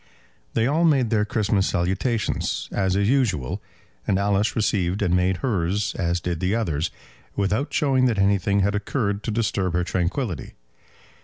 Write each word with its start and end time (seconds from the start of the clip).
They 0.55 0.65
all 0.65 0.83
made 0.83 1.11
their 1.11 1.25
Christmas 1.25 1.67
salutations 1.67 2.67
as 2.71 2.95
is 2.95 3.07
usual, 3.07 3.61
and 4.07 4.17
Alice 4.17 4.55
received 4.55 5.03
and 5.03 5.15
made 5.15 5.37
hers 5.45 5.93
as 5.93 6.19
did 6.19 6.39
the 6.39 6.55
others, 6.55 6.89
without 7.35 7.71
showing 7.71 8.05
that 8.07 8.17
anything 8.17 8.61
had 8.61 8.73
occurred 8.73 9.21
to 9.21 9.29
disturb 9.29 9.73
her 9.73 9.83
tranquillity. 9.83 10.55